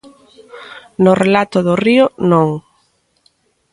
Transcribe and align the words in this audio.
No 1.03 1.11
relato 1.23 1.57
do 1.67 1.73
río, 1.85 2.05
non. 2.31 2.49